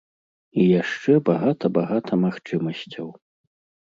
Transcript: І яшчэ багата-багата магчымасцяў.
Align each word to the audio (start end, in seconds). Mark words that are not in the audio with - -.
І 0.61 0.63
яшчэ 0.81 1.17
багата-багата 1.27 2.13
магчымасцяў. 2.23 3.07